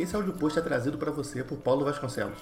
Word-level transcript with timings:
Esse 0.00 0.16
áudio 0.16 0.32
post 0.32 0.58
é 0.58 0.62
trazido 0.62 0.96
para 0.96 1.10
você 1.10 1.44
por 1.44 1.58
Paulo 1.58 1.84
Vasconcelos. 1.84 2.38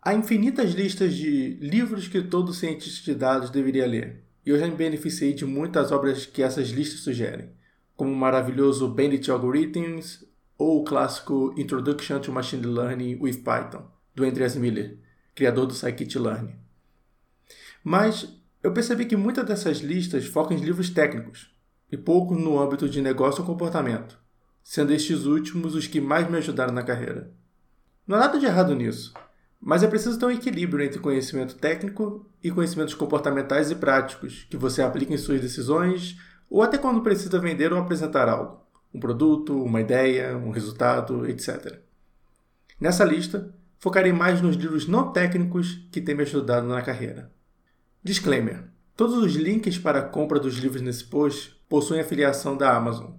Há 0.00 0.14
infinitas 0.14 0.70
listas 0.70 1.14
de 1.14 1.58
livros 1.60 2.08
que 2.08 2.22
todo 2.22 2.54
cientista 2.54 3.04
de 3.04 3.14
dados 3.18 3.50
deveria 3.50 3.86
ler, 3.86 4.24
e 4.46 4.50
eu 4.50 4.58
já 4.58 4.66
me 4.66 4.74
beneficiei 4.74 5.34
de 5.34 5.44
muitas 5.44 5.92
obras 5.92 6.24
que 6.24 6.42
essas 6.42 6.68
listas 6.68 7.00
sugerem, 7.00 7.52
como 7.96 8.12
o 8.12 8.16
maravilhoso 8.16 8.88
Bandit 8.88 9.30
Algorithms 9.30 10.24
ou 10.58 10.80
o 10.80 10.84
clássico 10.84 11.54
Introduction 11.56 12.20
to 12.20 12.32
Machine 12.32 12.66
Learning 12.66 13.18
with 13.20 13.42
Python, 13.42 13.86
do 14.14 14.24
Andreas 14.24 14.56
Miller, 14.56 14.98
criador 15.34 15.66
do 15.66 15.74
Scikit-Learn. 15.74 16.54
Mas 17.82 18.28
eu 18.62 18.72
percebi 18.72 19.04
que 19.04 19.16
muitas 19.16 19.44
dessas 19.44 19.78
listas 19.78 20.26
focam 20.26 20.56
em 20.56 20.60
livros 20.60 20.90
técnicos 20.90 21.54
e 21.90 21.96
pouco 21.96 22.34
no 22.34 22.58
âmbito 22.58 22.88
de 22.88 23.02
negócio 23.02 23.42
ou 23.42 23.46
comportamento, 23.46 24.18
sendo 24.62 24.92
estes 24.92 25.26
últimos 25.26 25.74
os 25.74 25.86
que 25.86 26.00
mais 26.00 26.28
me 26.30 26.38
ajudaram 26.38 26.72
na 26.72 26.82
carreira. 26.82 27.30
Não 28.06 28.16
há 28.16 28.20
nada 28.20 28.38
de 28.38 28.46
errado 28.46 28.74
nisso, 28.74 29.12
mas 29.60 29.82
é 29.82 29.86
preciso 29.86 30.18
ter 30.18 30.26
um 30.26 30.30
equilíbrio 30.30 30.84
entre 30.84 30.98
conhecimento 30.98 31.54
técnico 31.56 32.26
e 32.42 32.50
conhecimentos 32.50 32.94
comportamentais 32.94 33.70
e 33.70 33.74
práticos 33.74 34.46
que 34.48 34.56
você 34.56 34.82
aplica 34.82 35.12
em 35.12 35.18
suas 35.18 35.40
decisões 35.40 36.18
ou 36.48 36.62
até 36.62 36.78
quando 36.78 37.02
precisa 37.02 37.38
vender 37.38 37.72
ou 37.72 37.78
apresentar 37.78 38.28
algo, 38.28 38.60
um 38.92 39.00
produto, 39.00 39.62
uma 39.62 39.80
ideia, 39.80 40.36
um 40.36 40.50
resultado, 40.50 41.26
etc. 41.26 41.80
Nessa 42.80 43.04
lista, 43.04 43.54
focarei 43.78 44.12
mais 44.12 44.40
nos 44.40 44.56
livros 44.56 44.86
não 44.86 45.12
técnicos 45.12 45.86
que 45.90 46.00
têm 46.00 46.14
me 46.14 46.22
ajudado 46.22 46.66
na 46.66 46.82
carreira. 46.82 47.30
Disclaimer: 48.02 48.64
todos 48.96 49.16
os 49.16 49.34
links 49.34 49.78
para 49.78 50.00
a 50.00 50.08
compra 50.08 50.38
dos 50.38 50.56
livros 50.56 50.82
nesse 50.82 51.04
post 51.04 51.60
possuem 51.68 52.00
afiliação 52.00 52.56
da 52.56 52.76
Amazon, 52.76 53.12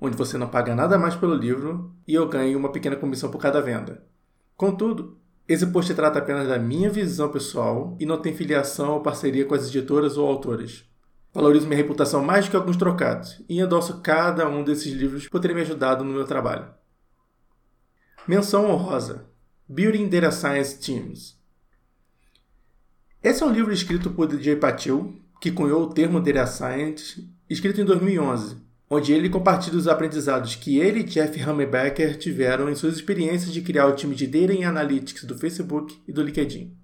onde 0.00 0.16
você 0.16 0.36
não 0.36 0.48
paga 0.48 0.74
nada 0.74 0.98
mais 0.98 1.14
pelo 1.14 1.34
livro 1.34 1.94
e 2.06 2.14
eu 2.14 2.28
ganho 2.28 2.58
uma 2.58 2.72
pequena 2.72 2.96
comissão 2.96 3.30
por 3.30 3.40
cada 3.40 3.60
venda. 3.60 4.04
Contudo, 4.56 5.18
esse 5.46 5.66
post 5.66 5.92
trata 5.94 6.18
apenas 6.18 6.48
da 6.48 6.58
minha 6.58 6.88
visão 6.88 7.28
pessoal 7.28 7.96
e 8.00 8.06
não 8.06 8.20
tem 8.20 8.34
filiação 8.34 8.94
ou 8.94 9.00
parceria 9.00 9.44
com 9.44 9.54
as 9.54 9.68
editoras 9.68 10.16
ou 10.16 10.26
autores. 10.26 10.88
Valorizo 11.34 11.66
minha 11.66 11.76
reputação 11.76 12.24
mais 12.24 12.44
do 12.44 12.52
que 12.52 12.56
alguns 12.56 12.76
trocados 12.76 13.42
e 13.48 13.60
endosso 13.60 14.00
cada 14.00 14.48
um 14.48 14.62
desses 14.62 14.92
livros 14.92 15.26
por 15.26 15.40
ter 15.40 15.52
me 15.52 15.62
ajudado 15.62 16.04
no 16.04 16.12
meu 16.12 16.24
trabalho. 16.24 16.72
Menção 18.26 18.70
honrosa: 18.70 19.26
Building 19.68 20.08
Data 20.08 20.30
Science 20.30 20.78
Teams. 20.78 21.36
Esse 23.20 23.42
é 23.42 23.46
um 23.46 23.50
livro 23.52 23.72
escrito 23.72 24.10
por 24.10 24.28
DJ 24.28 24.54
Patil, 24.56 25.20
que 25.40 25.50
cunhou 25.50 25.82
o 25.82 25.92
termo 25.92 26.20
Data 26.20 26.46
Science, 26.46 27.28
escrito 27.50 27.80
em 27.80 27.84
2011, 27.84 28.56
onde 28.88 29.12
ele 29.12 29.28
compartilha 29.28 29.76
os 29.76 29.88
aprendizados 29.88 30.54
que 30.54 30.78
ele 30.78 31.00
e 31.00 31.04
Jeff 31.04 31.40
Hammerbecker 31.40 32.16
tiveram 32.16 32.70
em 32.70 32.76
suas 32.76 32.94
experiências 32.94 33.52
de 33.52 33.60
criar 33.60 33.86
o 33.86 33.96
time 33.96 34.14
de 34.14 34.28
Data 34.28 34.68
Analytics 34.68 35.24
do 35.24 35.36
Facebook 35.36 36.00
e 36.06 36.12
do 36.12 36.22
LinkedIn. 36.22 36.76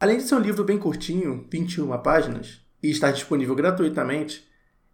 Além 0.00 0.16
de 0.16 0.24
ser 0.24 0.34
um 0.34 0.40
livro 0.40 0.64
bem 0.64 0.78
curtinho, 0.78 1.46
21 1.48 1.96
páginas, 1.98 2.60
e 2.82 2.90
estar 2.90 3.10
disponível 3.10 3.54
gratuitamente, 3.54 4.48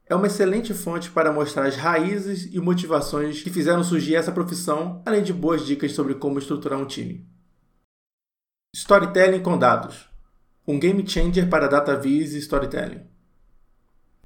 é 0.07 0.15
uma 0.15 0.27
excelente 0.27 0.75
fonte 0.75 1.11
para 1.11 1.33
mostrar 1.33 1.67
as 1.67 1.77
raízes 1.77 2.53
e 2.53 2.61
motivações 2.61 3.43
que 3.43 3.51
fizeram 3.51 3.83
surgir 3.83 4.17
essa 4.17 4.33
profissão, 4.33 5.03
além 5.07 5.23
de 5.23 5.33
boas 5.33 5.65
dicas 5.65 5.93
sobre 5.93 6.15
como 6.15 6.39
estruturar 6.39 6.79
um 6.79 6.87
time. 6.87 7.27
Storytelling 8.75 9.41
com 9.41 9.57
dados. 9.57 10.09
Um 10.67 10.79
game 10.79 11.07
changer 11.09 11.49
para 11.49 11.69
data 11.69 11.97
viz 11.97 12.33
e 12.35 12.39
storytelling. 12.39 13.07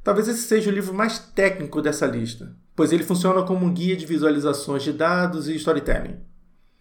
Talvez 0.02 0.26
esse 0.26 0.42
seja 0.42 0.70
o 0.70 0.72
livro 0.72 0.94
mais 0.94 1.18
técnico 1.18 1.82
dessa 1.82 2.06
lista, 2.06 2.56
pois 2.74 2.92
ele 2.92 3.04
funciona 3.04 3.42
como 3.42 3.66
um 3.66 3.72
guia 3.72 3.96
de 3.96 4.06
visualizações 4.06 4.82
de 4.82 4.92
dados 4.92 5.48
e 5.48 5.54
storytelling. 5.56 6.20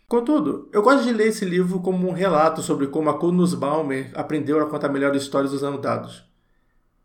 Contudo, 0.08 0.70
eu 0.72 0.82
gosto 0.82 1.04
de 1.04 1.12
ler 1.12 1.28
esse 1.28 1.44
livro 1.44 1.82
como 1.82 2.08
um 2.08 2.14
relato 2.14 2.62
sobre 2.62 2.88
como 2.88 3.10
a 3.10 3.20
Conus 3.20 3.54
Balmer 3.54 4.12
aprendeu 4.16 4.62
a 4.62 4.70
contar 4.70 4.90
melhores 4.90 5.24
histórias 5.24 5.52
usando 5.52 5.82
dados. 5.82 6.27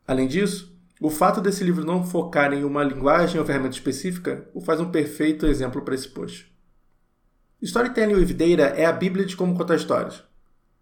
Além 0.07 0.27
disso, 0.27 0.73
o 1.01 1.11
fato 1.11 1.41
desse 1.41 1.65
livro 1.65 1.85
não 1.85 2.05
focar 2.05 2.53
em 2.53 2.65
uma 2.65 2.85
linguagem 2.85 3.41
ou 3.41 3.47
ferramenta 3.47 3.75
específica 3.75 4.49
o 4.55 4.61
faz 4.61 4.81
um 4.81 4.91
perfeito 4.91 5.47
exemplo 5.47 5.83
para 5.83 5.95
esse 5.95 6.09
post. 6.09 6.53
Storytelling 7.61 8.15
with 8.15 8.35
Data 8.35 8.75
é 8.77 8.85
a 8.85 8.93
bíblia 8.93 9.25
de 9.25 9.37
como 9.37 9.57
contar 9.57 9.77
histórias. 9.77 10.23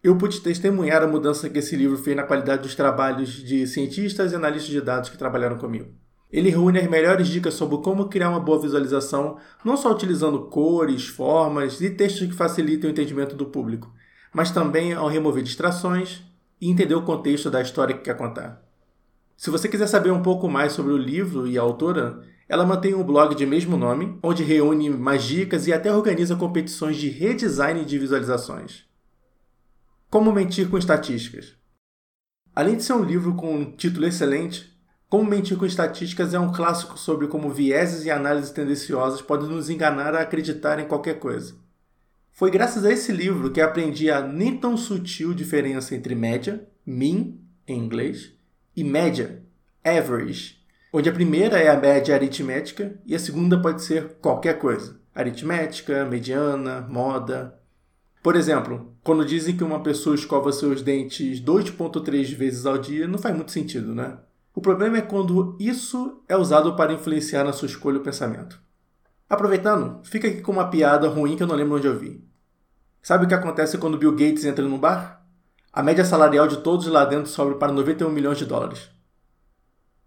Eu 0.02 0.16
pude 0.16 0.40
testemunhar 0.40 1.02
a 1.02 1.06
mudança 1.06 1.50
que 1.50 1.58
esse 1.58 1.76
livro 1.76 1.98
fez 1.98 2.16
na 2.16 2.22
qualidade 2.22 2.62
dos 2.62 2.74
trabalhos 2.74 3.30
de 3.30 3.66
cientistas 3.66 4.32
e 4.32 4.36
analistas 4.36 4.70
de 4.70 4.80
dados 4.80 5.10
que 5.10 5.18
trabalharam 5.18 5.58
comigo. 5.58 5.90
Ele 6.32 6.48
reúne 6.48 6.78
as 6.78 6.88
melhores 6.88 7.28
dicas 7.28 7.54
sobre 7.54 7.78
como 7.78 8.08
criar 8.08 8.30
uma 8.30 8.40
boa 8.40 8.60
visualização, 8.60 9.36
não 9.64 9.76
só 9.76 9.92
utilizando 9.92 10.46
cores, 10.46 11.06
formas 11.06 11.80
e 11.80 11.90
textos 11.90 12.28
que 12.28 12.34
facilitem 12.34 12.88
o 12.88 12.92
entendimento 12.92 13.34
do 13.34 13.46
público, 13.46 13.92
mas 14.32 14.50
também 14.50 14.92
ao 14.92 15.08
remover 15.08 15.42
distrações 15.42 16.22
e 16.60 16.70
entender 16.70 16.94
o 16.94 17.02
contexto 17.02 17.50
da 17.50 17.60
história 17.60 17.94
que 17.94 18.04
quer 18.04 18.16
contar. 18.16 18.69
Se 19.40 19.48
você 19.48 19.70
quiser 19.70 19.86
saber 19.86 20.10
um 20.10 20.20
pouco 20.20 20.50
mais 20.50 20.74
sobre 20.74 20.92
o 20.92 20.98
livro 20.98 21.48
e 21.48 21.56
a 21.56 21.62
autora, 21.62 22.22
ela 22.46 22.66
mantém 22.66 22.94
um 22.94 23.02
blog 23.02 23.34
de 23.34 23.46
mesmo 23.46 23.74
nome, 23.74 24.18
onde 24.22 24.44
reúne 24.44 24.90
mais 24.90 25.22
dicas 25.22 25.66
e 25.66 25.72
até 25.72 25.90
organiza 25.90 26.36
competições 26.36 26.98
de 26.98 27.08
redesign 27.08 27.82
de 27.86 27.98
visualizações. 27.98 28.84
Como 30.10 30.30
Mentir 30.30 30.68
com 30.68 30.76
Estatísticas. 30.76 31.54
Além 32.54 32.76
de 32.76 32.82
ser 32.82 32.92
um 32.92 33.02
livro 33.02 33.34
com 33.34 33.54
um 33.54 33.74
título 33.74 34.04
excelente, 34.04 34.78
Como 35.08 35.24
Mentir 35.24 35.56
com 35.56 35.64
Estatísticas 35.64 36.34
é 36.34 36.38
um 36.38 36.52
clássico 36.52 36.98
sobre 36.98 37.26
como 37.26 37.48
vieses 37.48 38.04
e 38.04 38.10
análises 38.10 38.50
tendenciosas 38.50 39.22
podem 39.22 39.48
nos 39.48 39.70
enganar 39.70 40.14
a 40.14 40.20
acreditar 40.20 40.78
em 40.78 40.86
qualquer 40.86 41.18
coisa. 41.18 41.54
Foi 42.30 42.50
graças 42.50 42.84
a 42.84 42.92
esse 42.92 43.10
livro 43.10 43.50
que 43.50 43.62
aprendi 43.62 44.10
a 44.10 44.20
nem 44.20 44.58
tão 44.58 44.76
sutil 44.76 45.32
diferença 45.32 45.96
entre 45.96 46.14
média, 46.14 46.68
mean, 46.84 47.38
em 47.66 47.78
inglês, 47.78 48.38
e 48.80 48.84
média, 48.84 49.42
average, 49.84 50.56
onde 50.92 51.08
a 51.08 51.12
primeira 51.12 51.58
é 51.58 51.68
a 51.68 51.78
média 51.78 52.14
aritmética 52.14 52.98
e 53.04 53.14
a 53.14 53.18
segunda 53.18 53.60
pode 53.60 53.82
ser 53.82 54.16
qualquer 54.20 54.58
coisa. 54.58 54.98
Aritmética, 55.14 56.04
mediana, 56.04 56.80
moda, 56.88 57.60
por 58.22 58.36
exemplo, 58.36 58.94
quando 59.02 59.24
dizem 59.24 59.56
que 59.56 59.64
uma 59.64 59.82
pessoa 59.82 60.14
escova 60.14 60.52
seus 60.52 60.82
dentes 60.82 61.40
2,3 61.40 62.34
vezes 62.34 62.66
ao 62.66 62.76
dia, 62.76 63.08
não 63.08 63.18
faz 63.18 63.34
muito 63.34 63.50
sentido, 63.50 63.94
né? 63.94 64.18
O 64.54 64.60
problema 64.60 64.98
é 64.98 65.02
quando 65.02 65.56
isso 65.58 66.22
é 66.28 66.36
usado 66.36 66.76
para 66.76 66.92
influenciar 66.92 67.44
na 67.44 67.52
sua 67.52 67.66
escolha 67.66 67.96
ou 67.96 68.04
pensamento. 68.04 68.60
Aproveitando, 69.28 70.00
fica 70.04 70.28
aqui 70.28 70.42
com 70.42 70.52
uma 70.52 70.68
piada 70.68 71.08
ruim 71.08 71.36
que 71.36 71.42
eu 71.42 71.46
não 71.46 71.54
lembro 71.54 71.76
onde 71.76 71.86
eu 71.86 71.98
vi. 71.98 72.22
Sabe 73.00 73.24
o 73.24 73.28
que 73.28 73.34
acontece 73.34 73.78
quando 73.78 73.96
Bill 73.96 74.12
Gates 74.12 74.44
entra 74.44 74.66
num 74.66 74.78
bar? 74.78 75.19
A 75.72 75.82
média 75.82 76.04
salarial 76.04 76.48
de 76.48 76.58
todos 76.58 76.86
lá 76.86 77.04
dentro 77.04 77.30
sobe 77.30 77.56
para 77.56 77.72
91 77.72 78.10
milhões 78.10 78.38
de 78.38 78.46
dólares. 78.46 78.90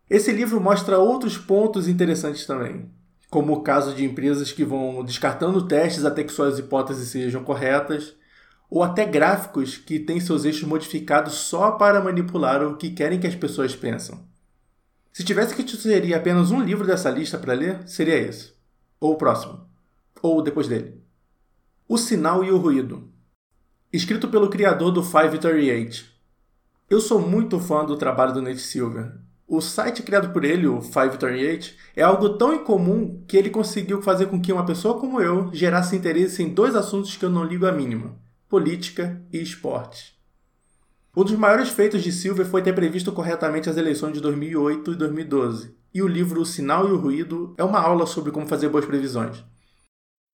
Esse 0.10 0.32
livro 0.32 0.60
mostra 0.60 1.00
outros 1.00 1.38
pontos 1.38 1.88
interessantes 1.88 2.46
também 2.46 2.92
como 3.34 3.54
o 3.54 3.62
caso 3.64 3.96
de 3.96 4.06
empresas 4.06 4.52
que 4.52 4.64
vão 4.64 5.04
descartando 5.04 5.68
testes 5.68 6.06
até 6.06 6.24
que 6.24 6.32
suas 6.32 6.60
hipóteses 6.60 7.10
sejam 7.10 7.44
corretas, 7.44 8.16
ou 8.70 8.84
até 8.84 9.06
gráficos 9.06 9.76
que 9.76 9.98
têm 9.98 10.20
seus 10.20 10.46
eixos 10.46 10.68
modificados 10.68 11.34
só 11.34 11.72
para 11.72 12.00
manipular 12.00 12.64
o 12.64 12.78
que 12.78 12.92
querem 12.92 13.20
que 13.20 13.26
as 13.26 13.34
pessoas 13.34 13.76
pensam. 13.76 14.24
Se 15.12 15.24
tivesse 15.24 15.56
que 15.56 15.68
sugerir 15.68 16.14
apenas 16.14 16.52
um 16.52 16.62
livro 16.62 16.86
dessa 16.86 17.10
lista 17.10 17.40
para 17.40 17.56
ler, 17.56 17.88
seria 17.88 18.16
esse. 18.16 18.54
Ou 19.00 19.14
o 19.14 19.18
próximo. 19.18 19.68
Ou 20.22 20.44
depois 20.44 20.68
dele. 20.68 21.02
O 21.88 21.98
Sinal 21.98 22.44
e 22.44 22.52
o 22.52 22.58
Ruído. 22.58 23.12
Escrito 23.94 24.28
pelo 24.28 24.50
criador 24.50 24.92
do 24.92 25.02
538. 25.02 26.04
Eu 26.90 27.00
sou 27.00 27.22
muito 27.22 27.60
fã 27.60 27.86
do 27.86 27.96
trabalho 27.96 28.34
do 28.34 28.42
Nate 28.42 28.60
Silver 28.60 29.14
o 29.48 29.62
site 29.62 30.02
criado 30.02 30.34
por 30.34 30.44
ele, 30.44 30.66
o 30.68 30.80
538, 30.80 31.76
é 31.96 32.02
algo 32.02 32.30
tão 32.38 32.56
incomum 32.56 33.24
que 33.28 33.38
ele 33.38 33.52
conseguiu 33.52 34.02
fazer 34.02 34.26
com 34.26 34.42
que 34.42 34.52
uma 34.52 34.66
pessoa 34.66 35.00
como 35.00 35.22
eu 35.22 35.54
gerasse 35.54 35.96
interesse 35.96 36.42
em 36.42 36.50
dois 36.50 36.76
assuntos 36.76 37.16
que 37.16 37.24
eu 37.24 37.30
não 37.30 37.44
ligo 37.44 37.68
a 37.68 37.72
mínima: 37.72 38.16
política 38.50 39.22
e 39.32 39.40
esporte. 39.40 40.14
Um 41.16 41.24
dos 41.24 41.36
maiores 41.36 41.70
feitos 41.70 42.02
de 42.02 42.12
Silver 42.12 42.46
foi 42.46 42.64
ter 42.64 42.74
previsto 42.74 43.12
corretamente 43.12 43.70
as 43.70 43.78
eleições 43.78 44.14
de 44.14 44.22
2008 44.22 44.94
e 44.94 44.96
2012, 44.96 45.76
e 45.94 46.02
o 46.02 46.08
livro 46.08 46.42
O 46.42 46.46
Sinal 46.46 46.90
e 46.90 46.92
o 46.92 46.98
Ruído 46.98 47.54
é 47.56 47.64
uma 47.64 47.80
aula 47.80 48.08
sobre 48.08 48.32
como 48.32 48.48
fazer 48.48 48.70
boas 48.70 48.86
previsões. 48.86 49.44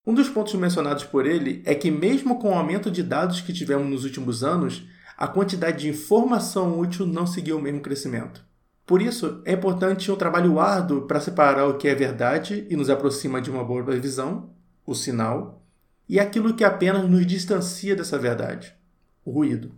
Um 0.09 0.13
dos 0.15 0.27
pontos 0.27 0.55
mencionados 0.55 1.03
por 1.03 1.27
ele 1.27 1.61
é 1.63 1.75
que, 1.75 1.91
mesmo 1.91 2.39
com 2.39 2.49
o 2.49 2.55
aumento 2.55 2.89
de 2.89 3.03
dados 3.03 3.41
que 3.41 3.53
tivemos 3.53 3.87
nos 3.87 4.03
últimos 4.03 4.43
anos, 4.43 4.83
a 5.15 5.27
quantidade 5.27 5.81
de 5.81 5.89
informação 5.89 6.79
útil 6.79 7.05
não 7.05 7.27
seguiu 7.27 7.59
o 7.59 7.61
mesmo 7.61 7.79
crescimento. 7.79 8.43
Por 8.87 9.03
isso, 9.03 9.39
é 9.45 9.53
importante 9.53 10.11
um 10.11 10.15
trabalho 10.15 10.59
árduo 10.59 11.05
para 11.05 11.19
separar 11.19 11.67
o 11.67 11.77
que 11.77 11.87
é 11.87 11.93
verdade 11.93 12.65
e 12.71 12.75
nos 12.75 12.89
aproxima 12.89 13.39
de 13.39 13.51
uma 13.51 13.63
boa 13.63 13.83
visão, 13.99 14.49
o 14.83 14.95
sinal, 14.95 15.63
e 16.07 16.19
aquilo 16.19 16.55
que 16.55 16.63
apenas 16.63 17.07
nos 17.07 17.27
distancia 17.27 17.95
dessa 17.95 18.17
verdade, 18.17 18.75
o 19.23 19.29
ruído. 19.29 19.75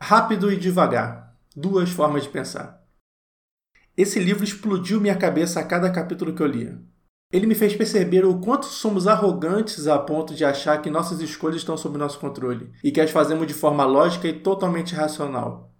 Rápido 0.00 0.50
e 0.50 0.56
devagar 0.56 1.36
duas 1.54 1.90
formas 1.90 2.22
de 2.22 2.30
pensar. 2.30 2.82
Esse 3.94 4.18
livro 4.18 4.42
explodiu 4.42 5.02
minha 5.02 5.18
cabeça 5.18 5.60
a 5.60 5.64
cada 5.64 5.90
capítulo 5.90 6.34
que 6.34 6.40
eu 6.40 6.46
lia. 6.46 6.80
Ele 7.32 7.46
me 7.46 7.56
fez 7.56 7.74
perceber 7.74 8.24
o 8.24 8.38
quanto 8.38 8.66
somos 8.66 9.08
arrogantes 9.08 9.88
a 9.88 9.98
ponto 9.98 10.32
de 10.32 10.44
achar 10.44 10.80
que 10.80 10.88
nossas 10.88 11.20
escolhas 11.20 11.56
estão 11.56 11.76
sob 11.76 11.98
nosso 11.98 12.20
controle 12.20 12.70
e 12.84 12.92
que 12.92 13.00
as 13.00 13.10
fazemos 13.10 13.46
de 13.48 13.54
forma 13.54 13.84
lógica 13.84 14.28
e 14.28 14.40
totalmente 14.40 14.94
racional. 14.94 15.74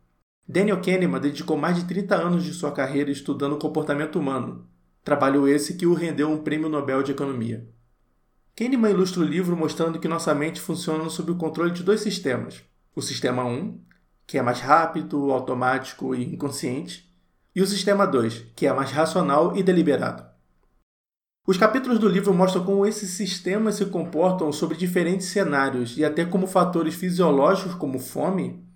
Daniel 0.48 0.80
Kahneman 0.80 1.20
dedicou 1.20 1.56
mais 1.56 1.76
de 1.76 1.84
30 1.84 2.16
anos 2.16 2.44
de 2.44 2.52
sua 2.52 2.72
carreira 2.72 3.10
estudando 3.10 3.54
o 3.54 3.58
comportamento 3.58 4.18
humano, 4.18 4.66
trabalho 5.04 5.46
esse 5.46 5.74
que 5.74 5.86
o 5.86 5.94
rendeu 5.94 6.30
um 6.30 6.42
prêmio 6.42 6.68
Nobel 6.68 7.02
de 7.04 7.12
Economia. 7.12 7.68
Kahneman 8.56 8.90
ilustra 8.90 9.20
o 9.20 9.24
livro 9.24 9.56
mostrando 9.56 10.00
que 10.00 10.08
nossa 10.08 10.34
mente 10.34 10.60
funciona 10.60 11.08
sob 11.10 11.30
o 11.30 11.36
controle 11.36 11.70
de 11.70 11.84
dois 11.84 12.00
sistemas: 12.00 12.64
o 12.94 13.00
sistema 13.00 13.44
1, 13.44 13.80
que 14.26 14.36
é 14.36 14.42
mais 14.42 14.60
rápido, 14.60 15.30
automático 15.30 16.12
e 16.12 16.24
inconsciente, 16.24 17.08
e 17.54 17.62
o 17.62 17.66
sistema 17.66 18.04
2, 18.04 18.46
que 18.56 18.66
é 18.66 18.72
mais 18.72 18.90
racional 18.90 19.56
e 19.56 19.62
deliberado. 19.62 20.35
Os 21.46 21.56
capítulos 21.56 22.00
do 22.00 22.08
livro 22.08 22.34
mostram 22.34 22.64
como 22.64 22.84
esses 22.84 23.10
sistemas 23.10 23.76
se 23.76 23.86
comportam 23.86 24.50
sobre 24.50 24.76
diferentes 24.76 25.28
cenários 25.28 25.96
e 25.96 26.04
até 26.04 26.24
como 26.24 26.44
fatores 26.44 26.96
fisiológicos 26.96 27.72
como 27.76 28.00
fome, 28.00 28.66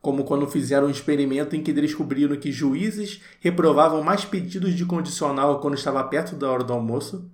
como 0.00 0.24
quando 0.24 0.44
fizeram 0.48 0.88
um 0.88 0.90
experimento 0.90 1.54
em 1.54 1.62
que 1.62 1.72
descobriram 1.72 2.36
que 2.36 2.50
juízes 2.50 3.22
reprovavam 3.38 4.02
mais 4.02 4.24
pedidos 4.24 4.74
de 4.74 4.84
condicional 4.84 5.60
quando 5.60 5.76
estava 5.76 6.02
perto 6.02 6.34
da 6.34 6.50
hora 6.50 6.64
do 6.64 6.72
almoço, 6.72 7.30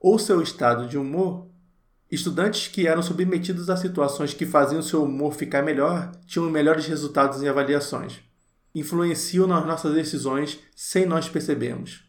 ou 0.00 0.18
seu 0.18 0.42
estado 0.42 0.88
de 0.88 0.98
humor. 0.98 1.46
Estudantes 2.10 2.66
que 2.66 2.88
eram 2.88 3.02
submetidos 3.02 3.70
a 3.70 3.76
situações 3.76 4.34
que 4.34 4.46
faziam 4.46 4.82
seu 4.82 5.04
humor 5.04 5.32
ficar 5.32 5.62
melhor 5.62 6.10
tinham 6.26 6.50
melhores 6.50 6.86
resultados 6.86 7.40
em 7.40 7.46
avaliações. 7.46 8.18
Influenciam 8.74 9.46
nas 9.46 9.64
nossas 9.64 9.94
decisões 9.94 10.58
sem 10.74 11.06
nós 11.06 11.28
percebermos. 11.28 12.07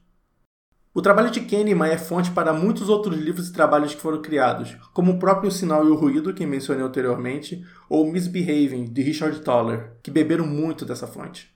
O 0.92 1.02
trabalho 1.04 1.30
de 1.30 1.42
Kahneman 1.42 1.88
é 1.88 1.98
fonte 1.98 2.32
para 2.32 2.52
muitos 2.52 2.90
outros 2.90 3.16
livros 3.16 3.50
e 3.50 3.54
trabalhos 3.54 3.94
que 3.94 4.02
foram 4.02 4.22
criados, 4.22 4.76
como 4.92 5.12
O 5.12 5.20
Próprio 5.20 5.52
Sinal 5.52 5.86
e 5.86 5.90
o 5.90 5.96
Ruído, 5.96 6.34
que 6.34 6.46
mencionei 6.48 6.84
anteriormente, 6.84 7.64
ou 7.88 8.12
Misbehaving, 8.12 8.86
de 8.86 9.02
Richard 9.04 9.40
Toller, 9.42 9.96
que 10.02 10.10
beberam 10.10 10.48
muito 10.48 10.86
dessa 10.86 11.06
fonte. 11.06 11.56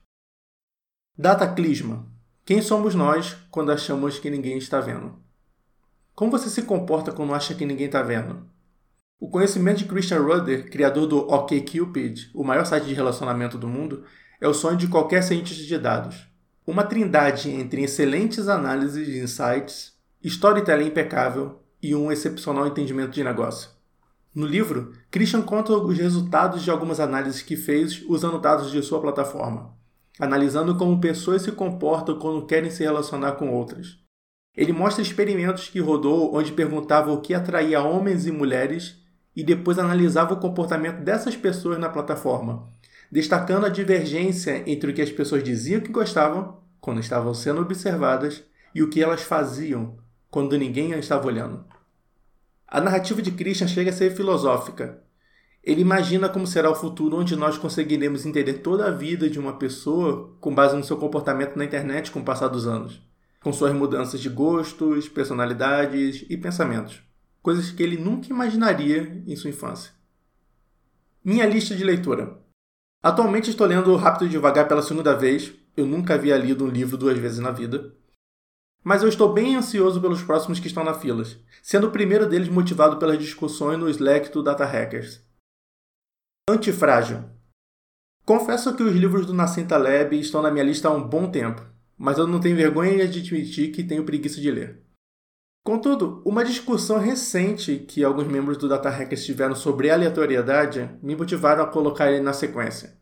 Dataclisma. 1.18 2.06
Quem 2.44 2.62
somos 2.62 2.94
nós 2.94 3.36
quando 3.50 3.72
achamos 3.72 4.18
que 4.18 4.30
ninguém 4.30 4.58
está 4.58 4.80
vendo? 4.80 5.18
Como 6.14 6.30
você 6.30 6.48
se 6.48 6.62
comporta 6.62 7.10
quando 7.10 7.34
acha 7.34 7.54
que 7.54 7.66
ninguém 7.66 7.86
está 7.86 8.02
vendo? 8.02 8.48
O 9.18 9.28
conhecimento 9.28 9.78
de 9.78 9.86
Christian 9.86 10.20
Rudder, 10.20 10.70
criador 10.70 11.06
do 11.06 11.18
OkCupid, 11.18 12.30
o 12.34 12.44
maior 12.44 12.64
site 12.66 12.84
de 12.84 12.94
relacionamento 12.94 13.58
do 13.58 13.66
mundo, 13.66 14.04
é 14.40 14.46
o 14.46 14.54
sonho 14.54 14.76
de 14.76 14.86
qualquer 14.86 15.22
cientista 15.22 15.64
de 15.64 15.78
dados. 15.78 16.33
Uma 16.66 16.82
trindade 16.82 17.50
entre 17.50 17.82
excelentes 17.82 18.48
análises 18.48 19.06
de 19.06 19.18
insights, 19.18 19.92
storytelling 20.22 20.86
impecável 20.86 21.60
e 21.82 21.94
um 21.94 22.10
excepcional 22.10 22.66
entendimento 22.66 23.10
de 23.10 23.22
negócio. 23.22 23.68
No 24.34 24.46
livro, 24.46 24.92
Christian 25.10 25.42
conta 25.42 25.74
os 25.74 25.98
resultados 25.98 26.62
de 26.62 26.70
algumas 26.70 27.00
análises 27.00 27.42
que 27.42 27.54
fez 27.54 28.02
usando 28.08 28.38
dados 28.38 28.72
de 28.72 28.82
sua 28.82 28.98
plataforma, 28.98 29.76
analisando 30.18 30.74
como 30.78 30.98
pessoas 31.02 31.42
se 31.42 31.52
comportam 31.52 32.18
quando 32.18 32.46
querem 32.46 32.70
se 32.70 32.82
relacionar 32.82 33.32
com 33.32 33.52
outras. 33.52 33.98
Ele 34.56 34.72
mostra 34.72 35.02
experimentos 35.02 35.68
que 35.68 35.80
rodou 35.80 36.34
onde 36.34 36.50
perguntava 36.50 37.12
o 37.12 37.20
que 37.20 37.34
atraía 37.34 37.82
homens 37.82 38.24
e 38.24 38.32
mulheres 38.32 39.04
e 39.36 39.44
depois 39.44 39.78
analisava 39.78 40.32
o 40.32 40.40
comportamento 40.40 41.04
dessas 41.04 41.36
pessoas 41.36 41.78
na 41.78 41.90
plataforma, 41.90 42.72
destacando 43.10 43.66
a 43.66 43.68
divergência 43.68 44.62
entre 44.66 44.90
o 44.90 44.94
que 44.94 45.02
as 45.02 45.10
pessoas 45.10 45.42
diziam 45.42 45.80
que 45.80 45.92
gostavam 45.92 46.60
quando 46.80 47.00
estavam 47.00 47.32
sendo 47.32 47.62
observadas 47.62 48.44
e 48.74 48.82
o 48.82 48.90
que 48.90 49.02
elas 49.02 49.22
faziam 49.22 49.96
quando 50.30 50.58
ninguém 50.58 50.92
as 50.92 51.00
estava 51.00 51.26
olhando. 51.26 51.64
A 52.66 52.80
narrativa 52.80 53.22
de 53.22 53.30
Christian 53.30 53.68
chega 53.68 53.90
a 53.90 53.92
ser 53.92 54.16
filosófica. 54.16 55.00
Ele 55.62 55.80
imagina 55.80 56.28
como 56.28 56.46
será 56.46 56.70
o 56.70 56.74
futuro 56.74 57.16
onde 57.16 57.36
nós 57.36 57.56
conseguiremos 57.56 58.26
entender 58.26 58.54
toda 58.54 58.86
a 58.86 58.90
vida 58.90 59.30
de 59.30 59.38
uma 59.38 59.56
pessoa 59.56 60.36
com 60.40 60.54
base 60.54 60.76
no 60.76 60.84
seu 60.84 60.96
comportamento 60.96 61.56
na 61.56 61.64
internet 61.64 62.10
com 62.10 62.20
o 62.20 62.24
passar 62.24 62.48
dos 62.48 62.66
anos, 62.66 63.00
com 63.42 63.52
suas 63.52 63.72
mudanças 63.72 64.20
de 64.20 64.28
gostos, 64.28 65.08
personalidades 65.08 66.26
e 66.28 66.36
pensamentos, 66.36 67.00
coisas 67.40 67.70
que 67.70 67.82
ele 67.82 67.96
nunca 67.96 68.28
imaginaria 68.28 69.22
em 69.26 69.36
sua 69.36 69.50
infância. 69.50 69.92
Minha 71.24 71.46
lista 71.46 71.74
de 71.74 71.84
leitura. 71.84 72.43
Atualmente 73.04 73.50
estou 73.50 73.66
lendo 73.66 73.94
Rápido 73.96 74.24
e 74.24 74.28
Devagar 74.30 74.66
pela 74.66 74.80
segunda 74.80 75.14
vez. 75.14 75.52
Eu 75.76 75.84
nunca 75.84 76.14
havia 76.14 76.38
lido 76.38 76.64
um 76.64 76.68
livro 76.68 76.96
duas 76.96 77.18
vezes 77.18 77.38
na 77.38 77.50
vida. 77.50 77.94
Mas 78.82 79.02
eu 79.02 79.10
estou 79.10 79.30
bem 79.30 79.56
ansioso 79.56 80.00
pelos 80.00 80.22
próximos 80.22 80.58
que 80.58 80.68
estão 80.68 80.82
na 80.82 80.94
fila, 80.94 81.22
sendo 81.62 81.88
o 81.88 81.90
primeiro 81.90 82.26
deles 82.26 82.48
motivado 82.48 82.96
pelas 82.96 83.18
discussões 83.18 83.78
no 83.78 83.90
Slack 83.90 84.32
do 84.32 84.42
Data 84.42 84.64
Hackers. 84.64 85.22
Antifrágil. 86.48 87.24
Confesso 88.24 88.74
que 88.74 88.82
os 88.82 88.94
livros 88.94 89.26
do 89.26 89.34
Nassim 89.34 89.66
Taleb 89.66 90.18
estão 90.18 90.40
na 90.40 90.50
minha 90.50 90.64
lista 90.64 90.88
há 90.88 90.90
um 90.90 91.06
bom 91.06 91.30
tempo, 91.30 91.62
mas 91.98 92.16
eu 92.16 92.26
não 92.26 92.40
tenho 92.40 92.56
vergonha 92.56 93.06
de 93.06 93.18
admitir 93.18 93.70
que 93.70 93.84
tenho 93.84 94.06
preguiça 94.06 94.40
de 94.40 94.50
ler. 94.50 94.82
Contudo, 95.64 96.20
uma 96.26 96.44
discussão 96.44 96.98
recente 96.98 97.78
que 97.78 98.04
alguns 98.04 98.26
membros 98.26 98.58
do 98.58 98.68
Data 98.68 98.90
Hackers 98.90 99.24
tiveram 99.24 99.54
sobre 99.54 99.90
aleatoriedade 99.90 100.90
me 101.02 101.16
motivaram 101.16 101.64
a 101.64 101.66
colocar 101.66 102.12
ele 102.12 102.20
na 102.20 102.34
sequência. 102.34 102.98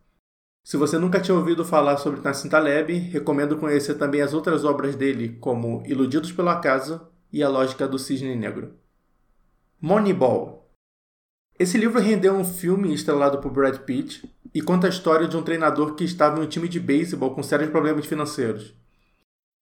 Se 0.63 0.77
você 0.77 0.97
nunca 0.97 1.19
tinha 1.19 1.37
ouvido 1.37 1.65
falar 1.65 1.97
sobre 1.97 2.21
Nassim 2.21 2.49
Taleb, 2.49 2.93
recomendo 2.93 3.57
conhecer 3.57 3.95
também 3.95 4.21
as 4.21 4.33
outras 4.33 4.65
obras 4.65 4.95
dele, 4.95 5.37
como 5.41 5.83
Iludidos 5.85 6.31
pelo 6.31 6.51
Acaso 6.51 7.01
e 7.33 7.43
A 7.43 7.49
Lógica 7.49 7.89
do 7.89 7.99
Cisne 7.99 8.37
Negro. 8.37 8.75
Moneyball. 9.81 10.73
Esse 11.59 11.77
livro 11.77 11.99
rendeu 11.99 12.33
um 12.33 12.45
filme 12.45 12.95
estrelado 12.95 13.39
por 13.39 13.51
Brad 13.51 13.79
Pitt 13.79 14.33
e 14.55 14.63
conta 14.63 14.87
a 14.87 14.91
história 14.91 15.27
de 15.27 15.37
um 15.37 15.43
treinador 15.43 15.97
que 15.97 16.05
estava 16.05 16.39
em 16.39 16.45
um 16.45 16.49
time 16.49 16.69
de 16.69 16.79
beisebol 16.79 17.35
com 17.35 17.43
sérios 17.43 17.71
problemas 17.71 18.07
financeiros. 18.07 18.81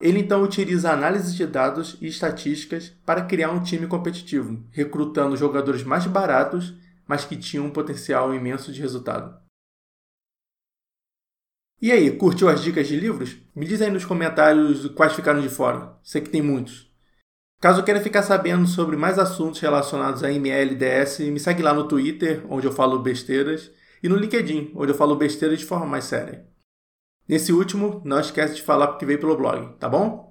Ele 0.00 0.18
então 0.18 0.42
utiliza 0.42 0.90
análises 0.90 1.34
de 1.34 1.46
dados 1.46 1.98
e 2.00 2.06
estatísticas 2.06 2.88
para 3.04 3.26
criar 3.26 3.50
um 3.50 3.62
time 3.62 3.86
competitivo, 3.86 4.64
recrutando 4.70 5.36
jogadores 5.36 5.84
mais 5.84 6.06
baratos, 6.06 6.74
mas 7.06 7.24
que 7.26 7.36
tinham 7.36 7.66
um 7.66 7.70
potencial 7.70 8.34
imenso 8.34 8.72
de 8.72 8.80
resultado. 8.80 9.38
E 11.82 11.92
aí, 11.92 12.10
curtiu 12.16 12.48
as 12.48 12.62
dicas 12.62 12.88
de 12.88 12.96
livros? 12.96 13.36
Me 13.54 13.66
diz 13.66 13.80
aí 13.82 13.90
nos 13.90 14.04
comentários 14.04 14.86
quais 14.88 15.12
ficaram 15.12 15.40
de 15.40 15.48
fora. 15.48 15.98
Sei 16.02 16.20
que 16.20 16.30
tem 16.30 16.42
muitos. 16.42 16.90
Caso 17.60 17.82
queira 17.82 18.00
ficar 18.00 18.22
sabendo 18.22 18.66
sobre 18.66 18.96
mais 18.96 19.18
assuntos 19.18 19.60
relacionados 19.60 20.24
a 20.24 20.32
ML 20.32 20.72
e 20.72 20.76
DS, 20.76 21.20
me 21.20 21.38
segue 21.38 21.62
lá 21.62 21.74
no 21.74 21.86
Twitter, 21.86 22.42
onde 22.48 22.66
eu 22.66 22.72
falo 22.72 22.98
besteiras, 23.00 23.70
e 24.02 24.08
no 24.08 24.16
LinkedIn, 24.16 24.72
onde 24.74 24.92
eu 24.92 24.96
falo 24.96 25.14
besteiras 25.14 25.58
de 25.58 25.66
forma 25.66 25.84
mais 25.84 26.04
séria. 26.04 26.49
Nesse 27.30 27.52
último, 27.52 28.02
não 28.04 28.18
esquece 28.18 28.56
de 28.56 28.62
falar 28.62 28.88
porque 28.88 29.06
veio 29.06 29.20
pelo 29.20 29.36
blog, 29.36 29.76
tá 29.78 29.88
bom? 29.88 30.29